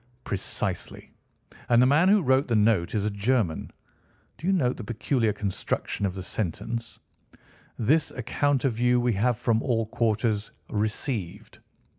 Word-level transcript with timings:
"Precisely. 0.23 1.11
And 1.69 1.79
the 1.79 1.85
man 1.85 2.09
who 2.09 2.23
wrote 2.23 2.47
the 2.47 2.55
note 2.55 2.95
is 2.95 3.05
a 3.05 3.11
German. 3.11 3.69
Do 4.39 4.47
you 4.47 4.51
note 4.51 4.77
the 4.77 4.83
peculiar 4.83 5.31
construction 5.31 6.07
of 6.07 6.15
the 6.15 6.23
sentence—'This 6.23 8.09
account 8.09 8.65
of 8.65 8.79
you 8.79 8.99
we 8.99 9.13
have 9.13 9.37
from 9.37 9.61
all 9.61 9.85
quarters 9.85 10.49
received. 10.71 11.59